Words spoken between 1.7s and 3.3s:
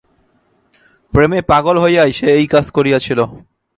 হইয়াই সে এই কাজ করিয়াছিল।